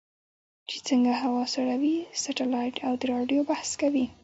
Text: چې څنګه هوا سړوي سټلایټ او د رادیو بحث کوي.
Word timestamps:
چې 0.69 0.77
څنګه 0.87 1.11
هوا 1.21 1.43
سړوي 1.53 1.95
سټلایټ 2.21 2.75
او 2.87 2.93
د 3.01 3.01
رادیو 3.13 3.41
بحث 3.51 3.69
کوي. 3.81 4.05